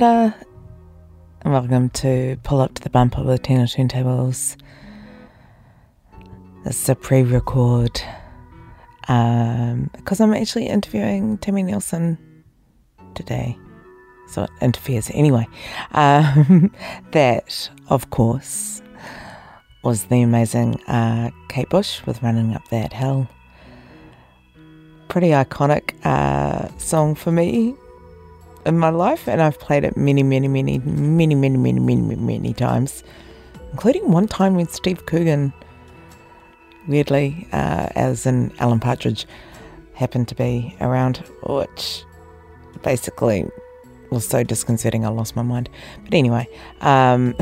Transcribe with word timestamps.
And 0.00 0.32
welcome 1.44 1.90
to 1.90 2.36
Pull 2.44 2.60
Up 2.60 2.72
to 2.74 2.82
the 2.82 2.90
bumper 2.90 3.18
of 3.18 3.26
Latino 3.26 3.64
Turntables. 3.64 4.56
This 6.64 6.82
is 6.82 6.88
a 6.88 6.94
pre 6.94 7.22
record 7.22 8.00
because 9.00 10.20
um, 10.20 10.20
I'm 10.20 10.34
actually 10.34 10.66
interviewing 10.66 11.38
Timmy 11.38 11.64
Nielsen 11.64 12.16
today. 13.16 13.58
So 14.28 14.44
it 14.44 14.50
interferes 14.60 15.10
anyway. 15.14 15.48
Um, 15.90 16.72
that, 17.10 17.68
of 17.88 18.10
course, 18.10 18.80
was 19.82 20.04
the 20.04 20.22
amazing 20.22 20.80
uh, 20.84 21.30
Kate 21.48 21.68
Bush 21.70 22.06
with 22.06 22.22
Running 22.22 22.54
Up 22.54 22.68
That 22.68 22.92
Hill. 22.92 23.26
Pretty 25.08 25.30
iconic 25.30 25.94
uh, 26.06 26.68
song 26.78 27.16
for 27.16 27.32
me 27.32 27.74
in 28.68 28.78
my 28.78 28.90
life, 28.90 29.26
and 29.28 29.42
I've 29.42 29.58
played 29.58 29.84
it 29.84 29.96
many, 29.96 30.22
many, 30.22 30.46
many, 30.46 30.78
many, 30.78 31.34
many, 31.34 31.58
many, 31.58 31.80
many, 31.80 32.00
many 32.00 32.16
many 32.16 32.52
times, 32.54 33.02
including 33.72 34.10
one 34.12 34.28
time 34.28 34.54
with 34.54 34.72
Steve 34.72 35.06
Coogan, 35.06 35.52
weirdly, 36.86 37.48
uh, 37.52 37.88
as 37.96 38.26
in 38.26 38.52
Alan 38.58 38.80
Partridge, 38.80 39.26
happened 39.94 40.28
to 40.28 40.34
be 40.34 40.76
around, 40.80 41.18
which 41.42 42.04
basically 42.82 43.46
was 44.10 44.26
so 44.26 44.42
disconcerting 44.42 45.04
I 45.04 45.08
lost 45.08 45.34
my 45.34 45.42
mind. 45.42 45.68
But 46.04 46.14
anyway, 46.14 46.48
um, 46.80 47.34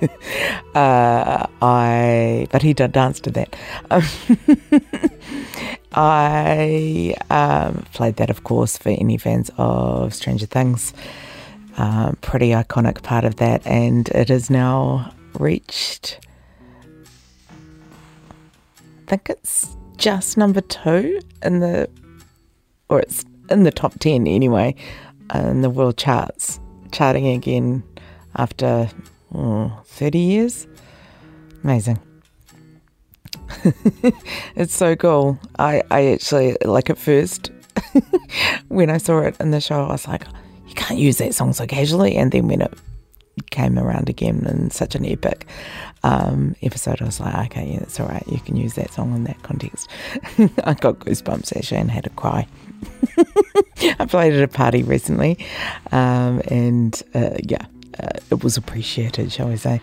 uh, 0.74 1.46
I 1.62 2.46
but 2.50 2.62
he 2.62 2.74
danced 2.74 3.24
to 3.24 3.30
that. 3.30 3.56
I 5.92 7.14
um, 7.30 7.84
played 7.92 8.16
that, 8.16 8.30
of 8.30 8.44
course, 8.44 8.76
for 8.76 8.90
any 8.90 9.16
fans 9.16 9.50
of 9.56 10.14
Stranger 10.14 10.46
Things. 10.46 10.92
Um, 11.76 12.16
pretty 12.20 12.50
iconic 12.50 13.02
part 13.02 13.24
of 13.24 13.36
that, 13.36 13.66
and 13.66 14.08
it 14.08 14.28
has 14.28 14.50
now 14.50 15.14
reached. 15.38 16.18
I 17.50 19.06
think 19.06 19.30
it's 19.30 19.76
just 19.96 20.36
number 20.36 20.60
two 20.60 21.20
in 21.42 21.60
the, 21.60 21.88
or 22.88 23.00
it's 23.00 23.24
in 23.48 23.62
the 23.62 23.70
top 23.70 23.98
ten 24.00 24.26
anyway, 24.26 24.74
in 25.34 25.62
the 25.62 25.70
world 25.70 25.96
charts, 25.96 26.60
charting 26.92 27.28
again 27.28 27.82
after 28.36 28.90
oh, 29.34 29.80
30 29.84 30.18
years. 30.18 30.66
Amazing. 31.62 31.98
it's 34.56 34.74
so 34.74 34.96
cool. 34.96 35.38
I, 35.58 35.82
I 35.90 36.06
actually, 36.08 36.56
like 36.64 36.90
at 36.90 36.98
first, 36.98 37.50
when 38.68 38.90
I 38.90 38.98
saw 38.98 39.20
it 39.20 39.36
in 39.40 39.50
the 39.50 39.60
show, 39.60 39.84
I 39.84 39.92
was 39.92 40.06
like, 40.06 40.24
you 40.66 40.74
can't 40.74 41.00
use 41.00 41.18
that 41.18 41.34
song 41.34 41.52
so 41.52 41.66
casually. 41.66 42.16
And 42.16 42.32
then 42.32 42.48
when 42.48 42.62
it 42.62 42.72
came 43.50 43.78
around 43.78 44.08
again 44.08 44.46
in 44.46 44.70
such 44.70 44.94
an 44.94 45.04
epic 45.06 45.46
um, 46.02 46.54
episode, 46.62 47.00
I 47.00 47.04
was 47.04 47.20
like, 47.20 47.34
okay, 47.46 47.72
yeah, 47.72 47.80
that's 47.80 47.98
all 48.00 48.06
right. 48.06 48.24
You 48.28 48.40
can 48.40 48.56
use 48.56 48.74
that 48.74 48.92
song 48.92 49.14
in 49.14 49.24
that 49.24 49.42
context. 49.42 49.88
I 50.64 50.74
got 50.74 51.00
goosebumps 51.00 51.56
actually 51.56 51.80
and 51.80 51.90
had 51.90 52.06
a 52.06 52.10
cry. 52.10 52.46
I 53.98 54.06
played 54.06 54.34
at 54.34 54.42
a 54.42 54.48
party 54.48 54.82
recently, 54.82 55.44
um, 55.90 56.40
and 56.48 57.00
uh, 57.14 57.36
yeah, 57.42 57.66
uh, 58.00 58.18
it 58.30 58.44
was 58.44 58.56
appreciated, 58.56 59.32
shall 59.32 59.48
we 59.48 59.56
say. 59.56 59.80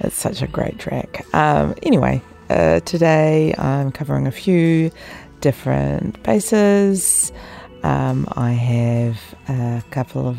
It's 0.00 0.16
such 0.16 0.42
a 0.42 0.46
great 0.46 0.78
track. 0.78 1.26
Um, 1.34 1.74
anyway, 1.82 2.22
uh, 2.50 2.80
today 2.80 3.54
I'm 3.58 3.92
covering 3.92 4.26
a 4.26 4.32
few 4.32 4.90
different 5.40 6.22
bases. 6.22 7.32
Um, 7.82 8.26
I 8.36 8.52
have 8.52 9.18
a 9.48 9.82
couple 9.90 10.26
of 10.26 10.38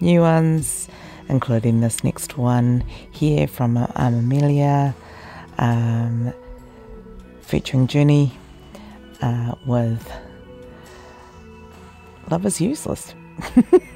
new 0.00 0.20
ones, 0.20 0.88
including 1.28 1.80
this 1.80 2.04
next 2.04 2.36
one 2.36 2.84
here 3.12 3.46
from 3.46 3.76
um, 3.76 3.90
Amelia, 3.94 4.94
um, 5.58 6.32
featuring 7.40 7.86
Journey 7.86 8.32
uh, 9.22 9.54
with 9.66 10.12
Love 12.30 12.46
is 12.46 12.60
Useless. 12.60 13.14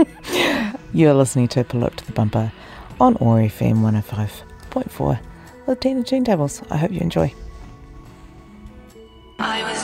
You're 0.93 1.15
listening 1.15 1.49
to 1.49 1.65
Pull 1.65 1.85
Up 1.85 1.97
to 1.97 2.07
the 2.07 2.13
Bumper 2.13 2.53
on 3.01 3.17
OAR 3.21 3.41
FM 3.41 3.83
105.4 3.83 5.21
with 5.67 5.81
Tina 5.81 6.03
Turntables. 6.03 6.67
I 6.71 6.77
hope 6.77 6.93
you 6.93 7.01
enjoy. 7.01 7.33
I 9.41 9.63
was 9.63 9.78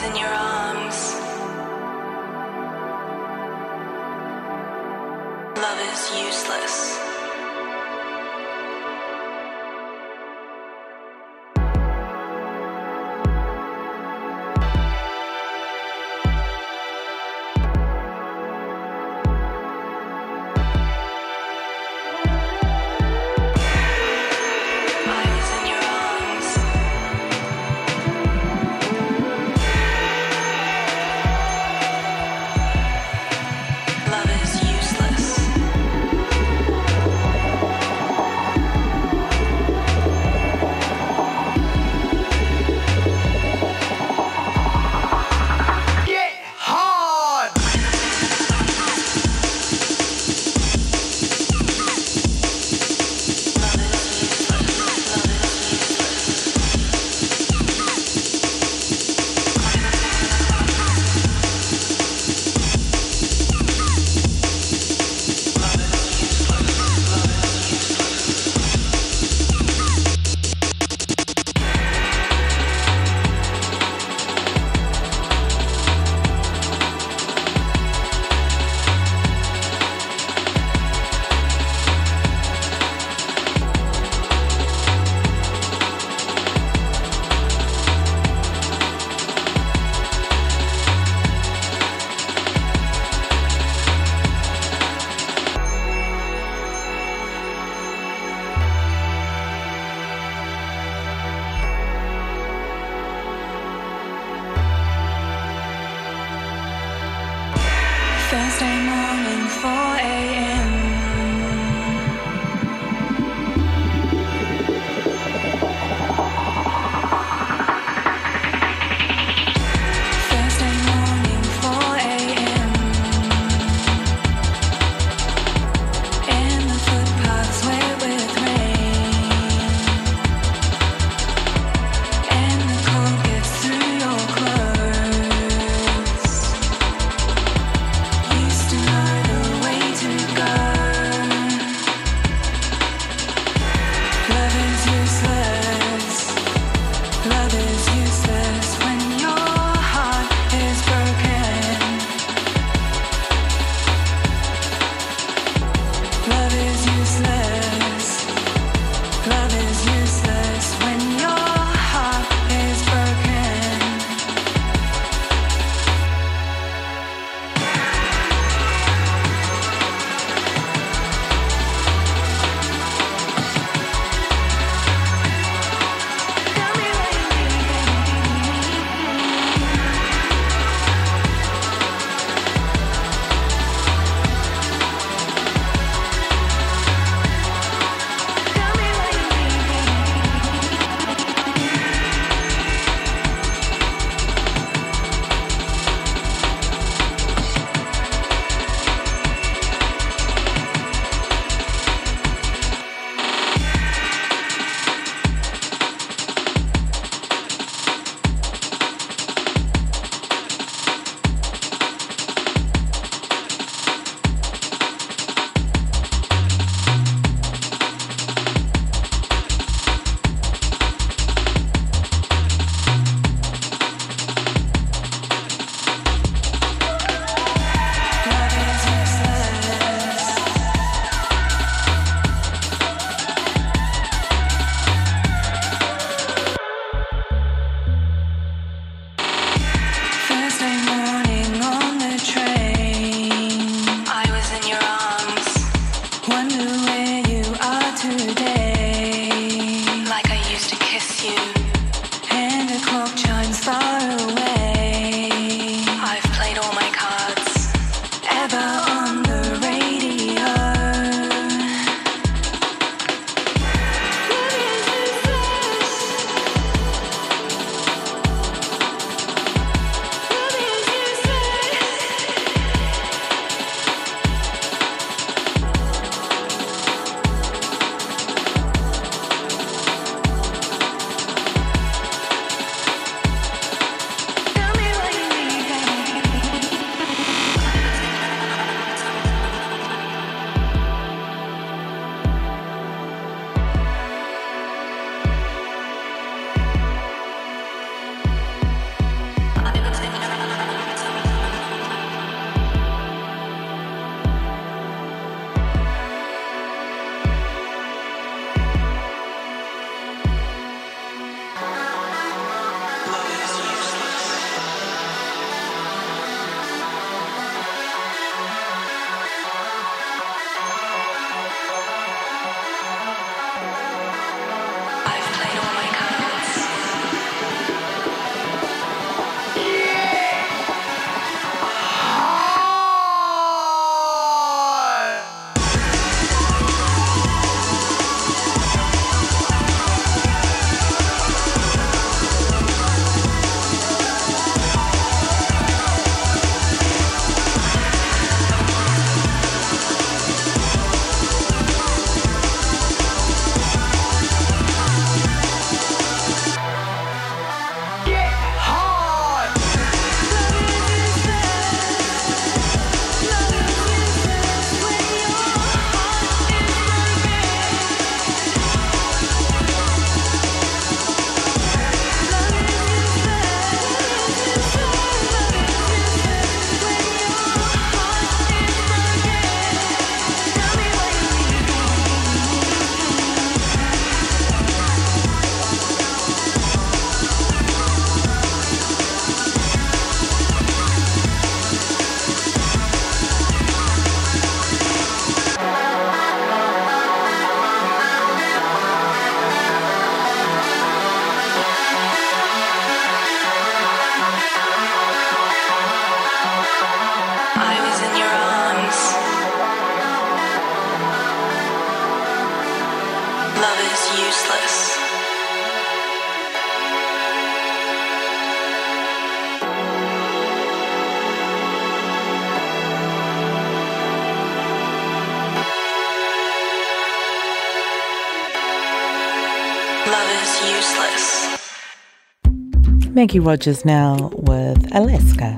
Maggie 433.15 433.39
Rogers 433.39 433.85
now 433.85 434.29
with 434.33 434.93
Alaska. 434.93 435.57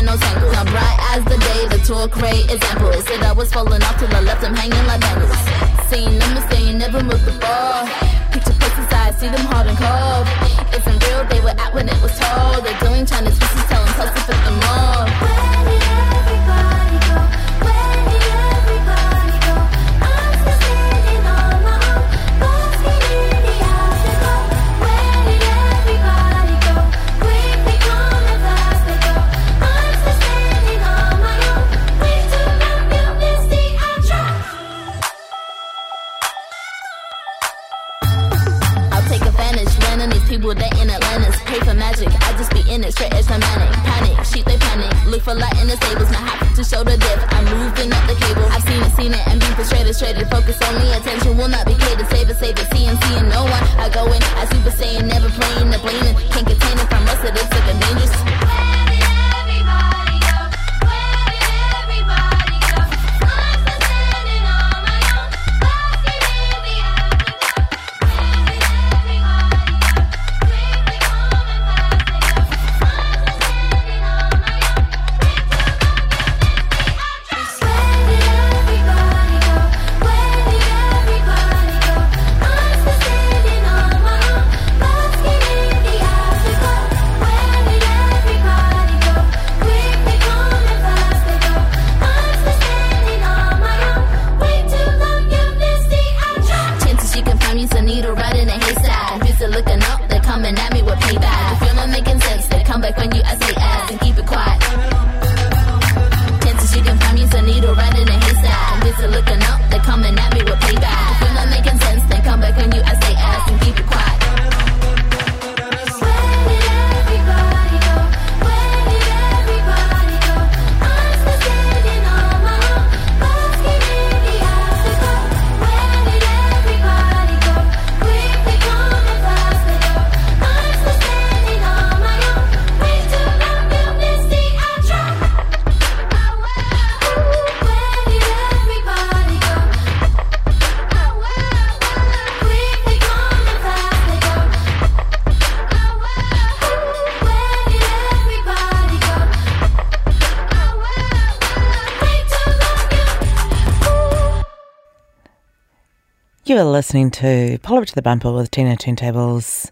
listening 156.71 157.11
to 157.11 157.59
Pull 157.63 157.79
Up 157.79 157.85
to 157.85 157.95
the 157.95 158.01
Bumper 158.01 158.31
with 158.31 158.49
Tina 158.49 158.77
Turntables 158.77 159.71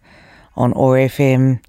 on 0.56 0.74
OAR 0.74 0.98
FM. 0.98 1.64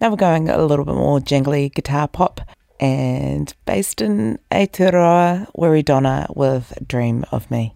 Now 0.00 0.10
we're 0.10 0.16
going 0.16 0.48
a 0.48 0.64
little 0.64 0.84
bit 0.84 0.94
more 0.94 1.20
jangly 1.20 1.72
guitar 1.72 2.08
pop 2.08 2.40
and 2.80 3.54
based 3.64 4.02
in 4.02 4.38
Aotearoa, 4.50 5.52
Weridonna 5.56 6.34
with 6.36 6.76
Dream 6.86 7.24
of 7.30 7.48
Me. 7.50 7.74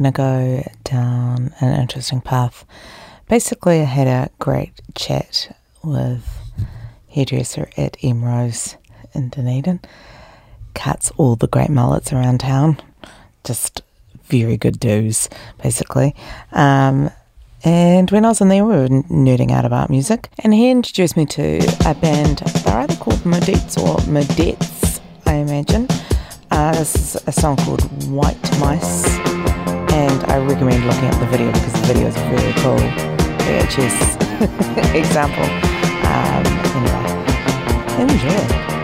going 0.00 0.12
to 0.12 0.16
go 0.16 0.70
down 0.84 1.52
an 1.60 1.78
interesting 1.80 2.20
path. 2.20 2.64
Basically, 3.28 3.80
I 3.80 3.84
had 3.84 4.06
a 4.06 4.30
great 4.38 4.72
chat 4.94 5.54
with 5.82 6.26
hairdresser 7.08 7.68
at 7.76 7.96
Emrose 8.02 8.76
in 9.14 9.28
Dunedin. 9.28 9.80
Cuts 10.74 11.10
all 11.18 11.36
the 11.36 11.48
great 11.48 11.68
mullets 11.68 12.12
around 12.12 12.40
town. 12.40 12.80
Just 13.44 13.82
very 14.24 14.56
good 14.56 14.80
dudes, 14.80 15.28
basically. 15.62 16.14
Um, 16.52 17.10
and 17.62 18.10
when 18.10 18.24
I 18.24 18.28
was 18.28 18.40
in 18.40 18.48
there, 18.48 18.64
we 18.64 18.74
were 18.74 18.88
nerding 18.88 19.50
out 19.50 19.66
about 19.66 19.90
music. 19.90 20.30
And 20.38 20.54
he 20.54 20.70
introduced 20.70 21.16
me 21.16 21.26
to 21.26 21.58
a 21.84 21.94
band, 21.94 22.38
they're 22.38 22.78
either 22.78 22.96
called 22.96 23.20
Modettes 23.20 23.76
or 23.76 23.98
Modets, 24.10 25.00
I 25.26 25.34
imagine. 25.34 25.88
Uh, 26.50 26.72
this 26.72 26.94
is 26.94 27.22
a 27.26 27.32
song 27.32 27.56
called 27.58 27.82
White 28.08 28.58
Mice 28.60 29.69
and 30.00 30.24
I 30.32 30.38
recommend 30.38 30.86
looking 30.86 31.08
up 31.08 31.20
the 31.20 31.26
video 31.26 31.52
because 31.52 31.72
the 31.74 31.86
video 31.92 32.06
is 32.08 32.16
really 32.32 32.54
cool. 32.62 32.80
Yeah, 33.46 33.66
just 33.68 34.16
example. 34.94 35.44
Um, 36.08 36.44
anyway, 36.78 38.08
enjoy. 38.08 38.79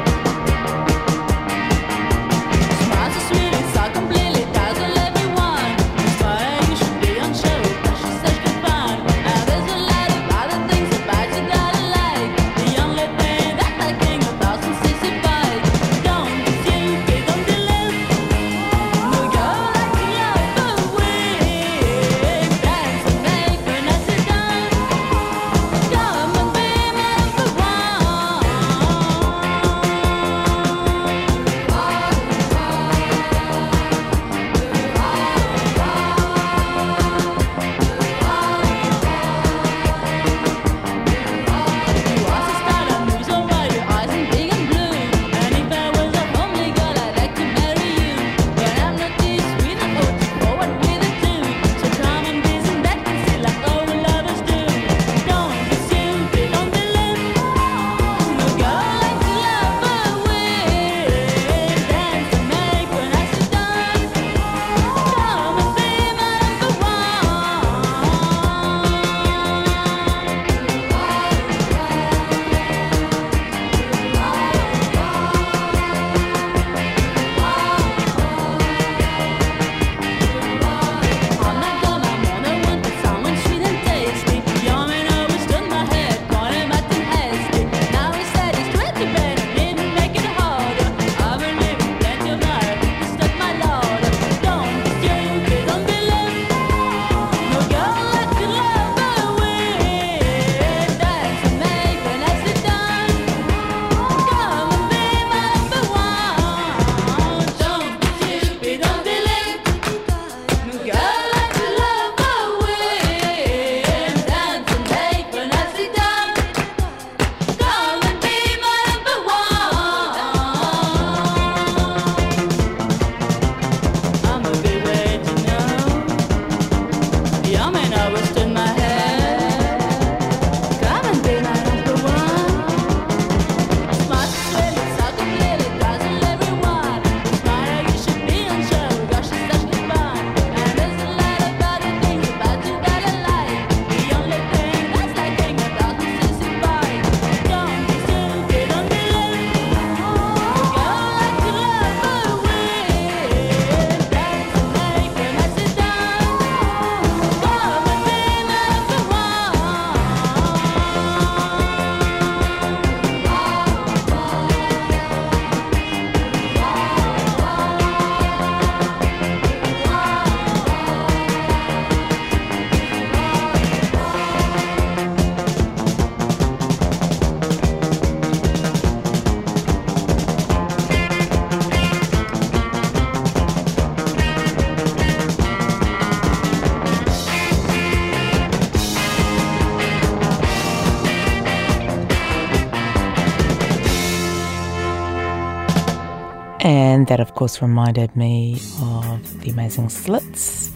And 197.07 197.13
that, 197.13 197.21
of 197.21 197.37
course, 197.37 197.63
reminded 197.63 198.17
me 198.17 198.55
of 198.83 199.41
the 199.41 199.51
amazing 199.51 199.91
slits 199.91 200.73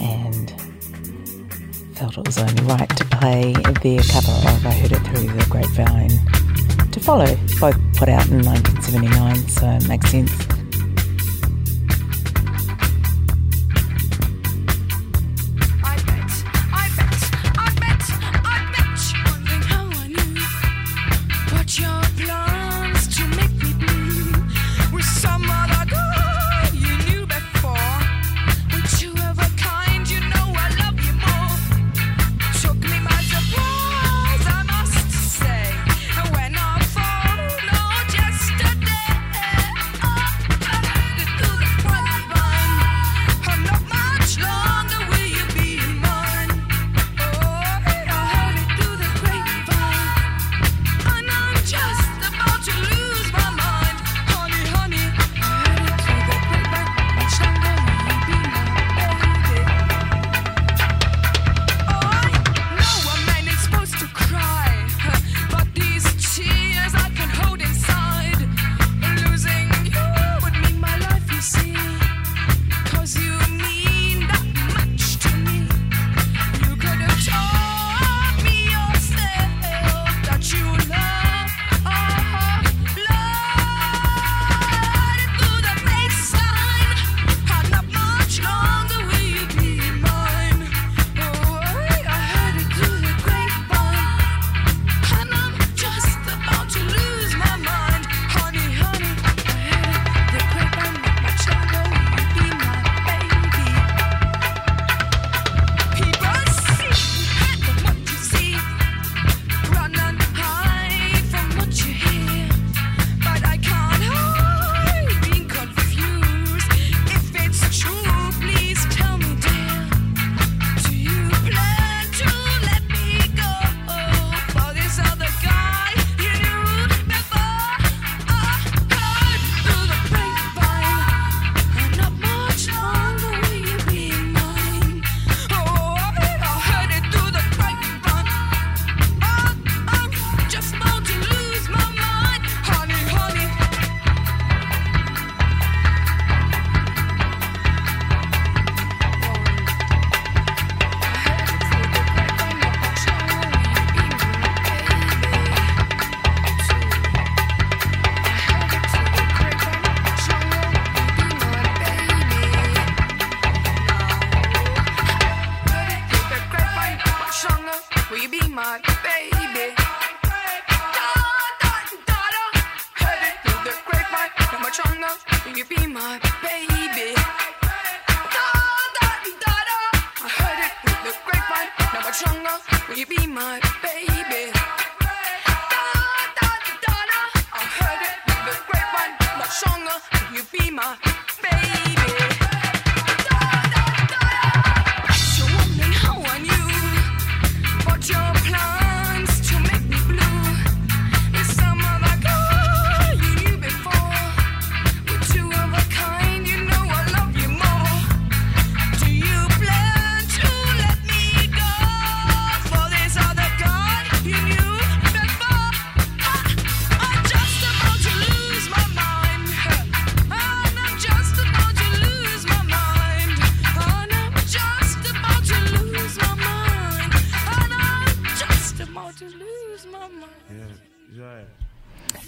and 0.00 0.50
felt 1.94 2.18
it 2.18 2.26
was 2.26 2.38
only 2.38 2.60
right 2.64 2.88
to 2.96 3.04
play 3.04 3.52
their 3.82 4.02
cover 4.02 4.32
of 4.32 4.66
I 4.66 4.72
Heard 4.72 4.90
It 4.90 4.98
Through 5.06 5.28
the 5.28 5.46
Grapevine 5.48 6.90
to 6.90 6.98
follow, 6.98 7.32
both 7.60 7.78
put 7.94 8.08
out 8.08 8.26
in 8.30 8.44
1979, 8.44 9.48
so 9.48 9.68
it 9.68 9.86
makes 9.86 10.10
sense. 10.10 10.49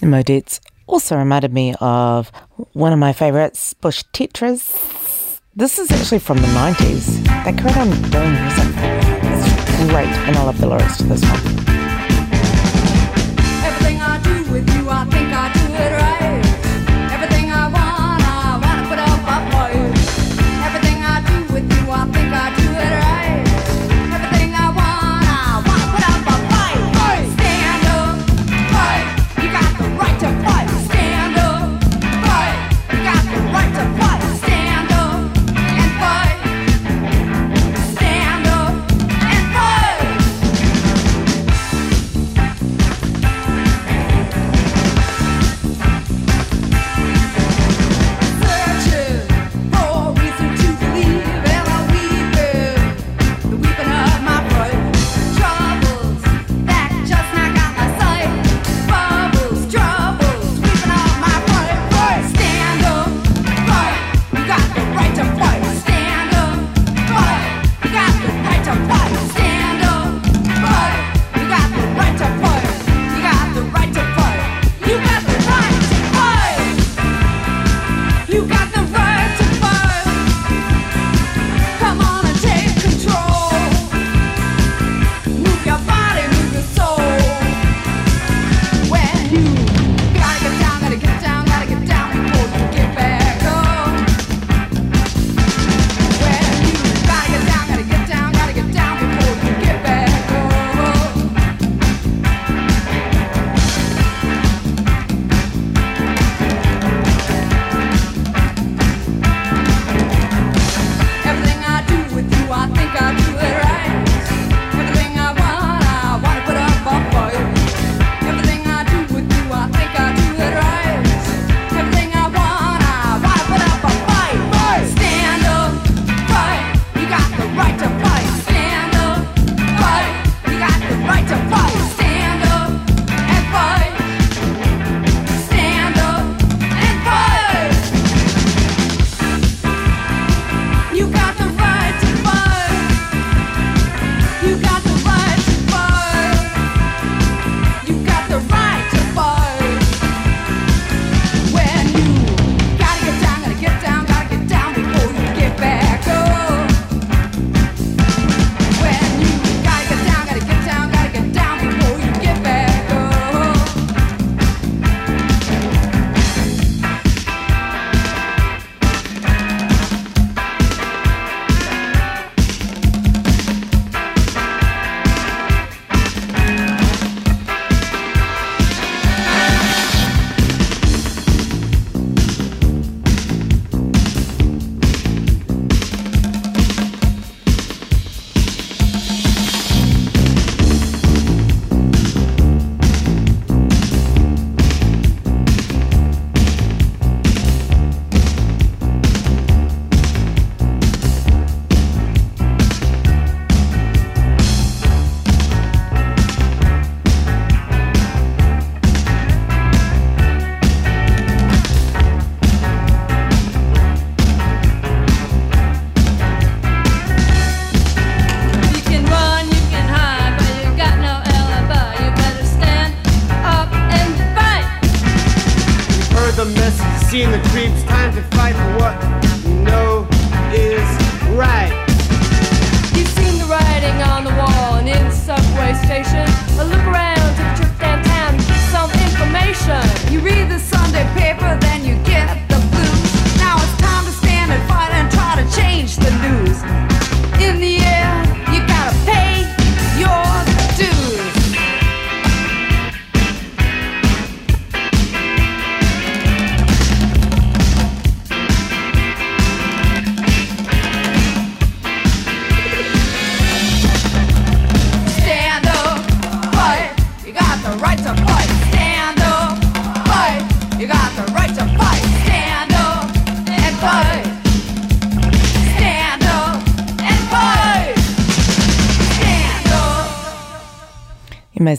The 0.01 0.07
And 0.07 0.61
also 0.87 1.17
reminded 1.17 1.53
me 1.53 1.75
of 1.81 2.31
one 2.73 2.93
of 2.93 2.99
my 2.99 3.13
favorites, 3.13 3.75
Bush 3.75 4.03
Tetras. 4.13 5.41
This 5.55 5.79
is 5.79 5.91
actually 5.91 6.19
from 6.19 6.39
the 6.39 6.49
90s. 6.49 7.23
They 7.45 7.53
created 7.53 7.79
on 7.79 7.91
doing 8.11 8.33
music. 8.33 8.75
It's 9.25 9.91
great, 9.91 10.09
and 10.09 10.37
I 10.37 10.45
love 10.45 10.59
the 10.61 10.67
lyrics 10.67 10.97
to 10.99 11.05
this 11.05 11.23
one. 11.23 11.63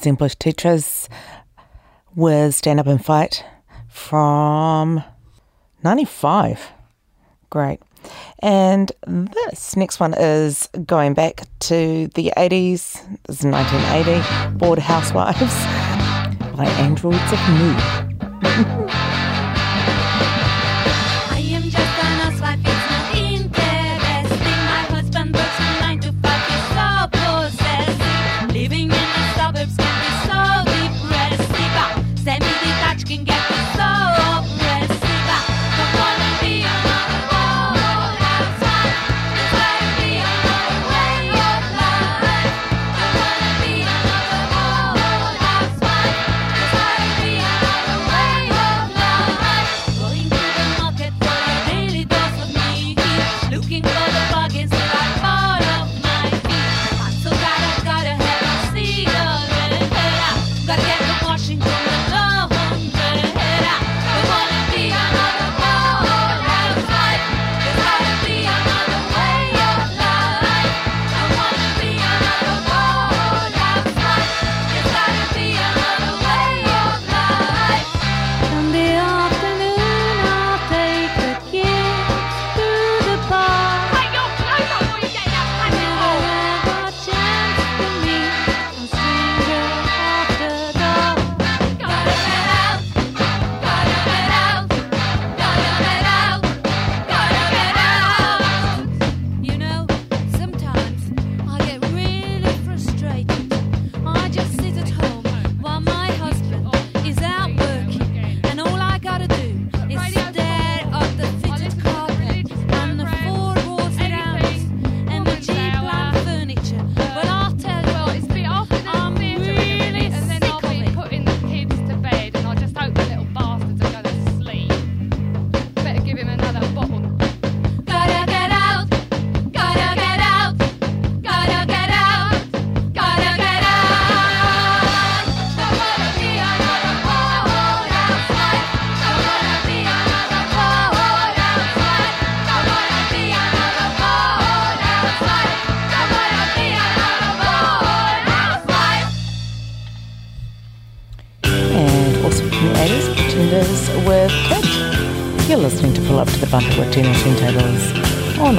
English 0.06 0.36
teachers 0.36 1.10
with 2.16 2.56
Stand 2.56 2.80
Up 2.80 2.88
and 2.88 3.04
Fight 3.04 3.43
from 3.88 5.04
95. 5.84 6.72
Great. 7.49 7.80
And 8.39 8.91
this 9.08 9.76
next 9.76 9.99
one 9.99 10.14
is 10.14 10.68
going 10.86 11.14
back 11.14 11.43
to 11.60 12.08
the 12.16 12.34
80s, 12.36 12.99
this 13.28 13.39
is 13.39 13.45
1980, 13.45 14.58
Bored 14.58 14.80
Housewives 14.80 15.39
by 16.56 16.66
Androids 16.80 17.32
of 17.32 17.39
Mu. 18.78 18.83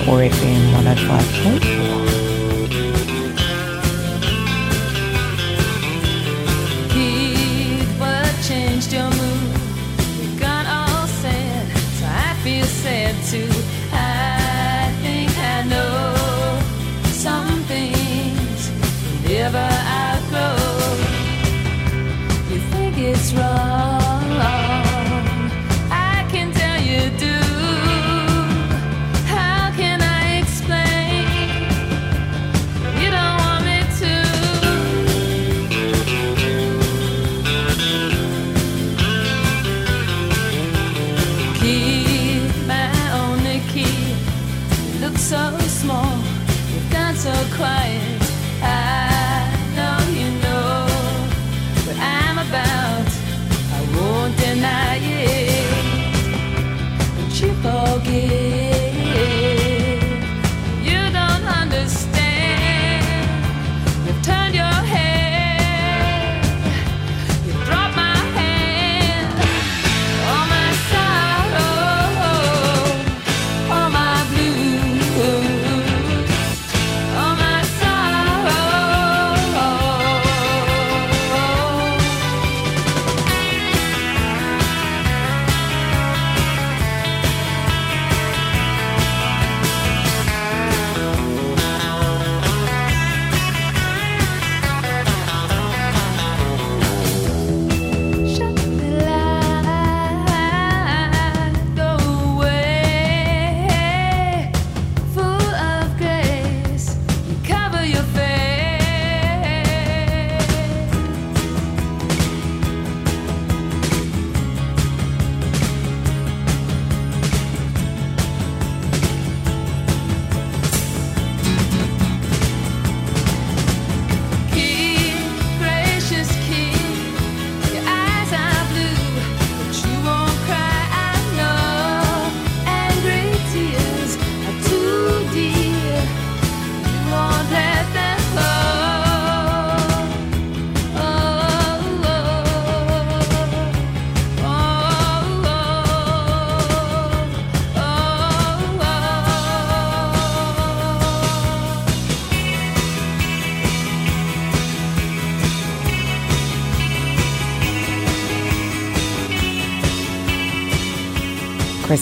or 0.09 0.23
it 0.23 0.33
being 0.41 0.73
one 0.73 0.87
o 0.87 0.95
five 0.95 0.99
in 0.99 0.99
of 0.99 1.07
five 1.07 1.33
choice. 1.33 1.74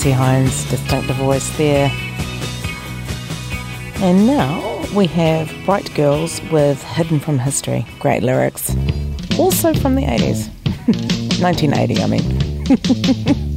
Lucy 0.02 0.16
Hines' 0.16 0.68
distinctive 0.68 1.14
voice 1.14 1.56
there. 1.56 1.88
And 4.02 4.26
now 4.26 4.84
we 4.96 5.06
have 5.06 5.48
Bright 5.64 5.94
Girls 5.94 6.42
with 6.50 6.82
Hidden 6.82 7.20
from 7.20 7.38
History. 7.38 7.86
Great 8.00 8.24
lyrics. 8.24 8.74
Also 9.38 9.72
from 9.72 9.94
the 9.94 10.02
80s. 10.02 10.48
1980, 11.40 12.02
I 12.02 12.06
mean. 12.08 13.46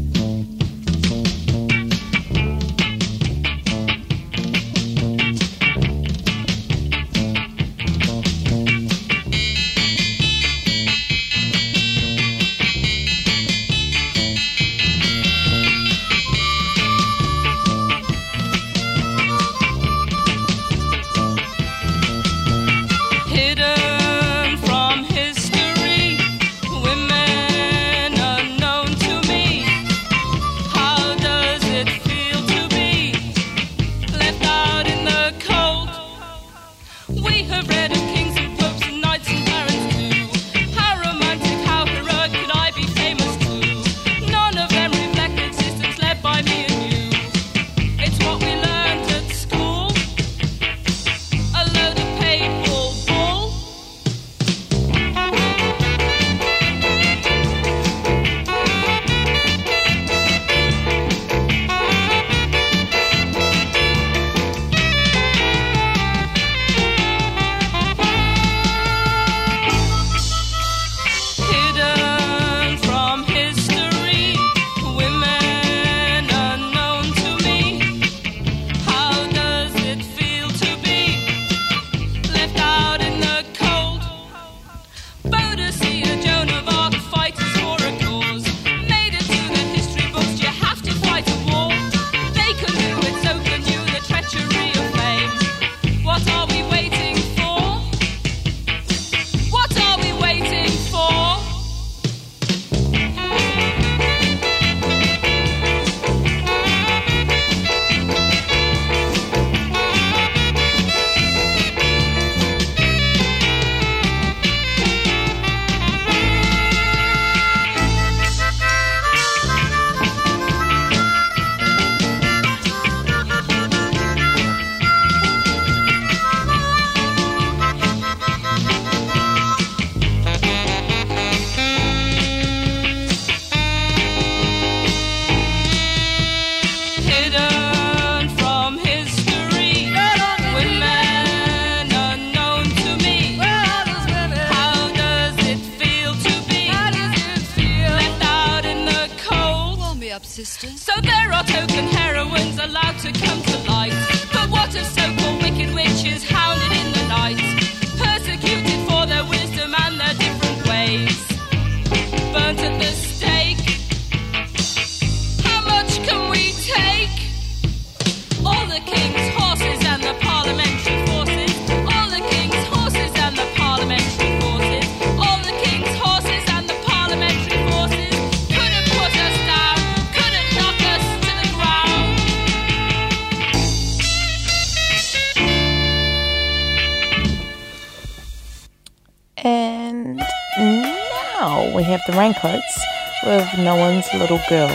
no 193.58 193.76
one's 193.76 194.14
little 194.14 194.42
girl. 194.50 194.74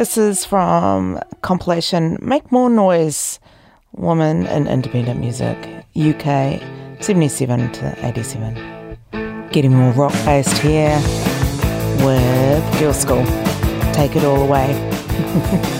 This 0.00 0.16
is 0.16 0.46
from 0.46 1.20
compilation 1.42 2.16
Make 2.22 2.50
More 2.50 2.70
Noise 2.70 3.38
Woman 3.92 4.46
in 4.46 4.66
Independent 4.66 5.20
Music, 5.20 5.58
UK 5.94 6.62
77 7.02 7.70
to 7.72 8.06
87. 8.06 8.96
Getting 9.52 9.74
more 9.74 9.92
rock 9.92 10.14
based 10.24 10.56
here 10.56 10.96
with 12.02 12.64
Girlschool. 12.80 13.26
Take 13.92 14.16
it 14.16 14.24
all 14.24 14.40
away. 14.40 15.76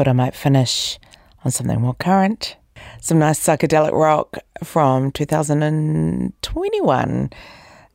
Thought 0.00 0.08
I 0.08 0.12
might 0.12 0.34
finish 0.34 0.98
on 1.44 1.50
something 1.50 1.78
more 1.78 1.92
current. 1.92 2.56
Some 3.02 3.18
nice 3.18 3.38
psychedelic 3.38 3.92
rock 3.92 4.38
from 4.64 5.12
2021. 5.12 7.30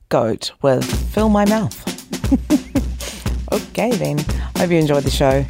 Goat 0.10 0.51
with 0.62 0.86
Fill 1.12 1.30
My 1.30 1.45
Mouth. 1.45 1.84
okay, 3.51 3.89
then. 3.93 4.20
Hope 4.56 4.70
you 4.70 4.78
enjoyed 4.78 5.01
the 5.01 5.10
show. 5.10 5.43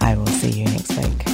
I 0.00 0.16
will 0.16 0.26
see 0.26 0.50
you 0.50 0.64
next 0.64 0.98
week. 0.98 1.33